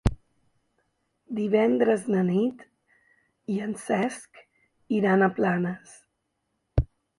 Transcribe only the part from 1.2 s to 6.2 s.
Divendres na Nit i en Cesc iran a Planes.